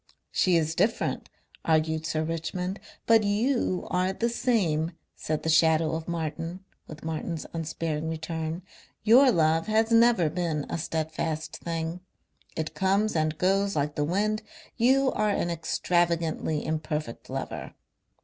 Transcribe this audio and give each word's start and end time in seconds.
"She 0.31 0.55
is 0.57 0.73
different," 0.73 1.29
argued 1.63 2.07
Sir 2.07 2.23
Richmond. 2.23 2.79
"But 3.05 3.23
you 3.23 3.85
are 3.91 4.11
the 4.13 4.29
same," 4.29 4.93
said 5.15 5.43
the 5.43 5.49
shadow 5.49 5.91
of 5.93 6.07
Martin 6.07 6.61
with 6.87 7.05
Martin's 7.05 7.45
unsparing 7.53 8.09
return. 8.09 8.63
"Your 9.03 9.29
love 9.31 9.67
has 9.67 9.91
never 9.91 10.27
been 10.27 10.65
a 10.71 10.79
steadfast 10.79 11.57
thing. 11.57 11.99
It 12.55 12.73
comes 12.73 13.15
and 13.15 13.37
goes 13.37 13.75
like 13.75 13.93
the 13.93 14.03
wind. 14.03 14.41
You 14.75 15.11
are 15.11 15.29
an 15.29 15.51
extravagantly 15.51 16.65
imperfect 16.65 17.29
lover. 17.29 17.75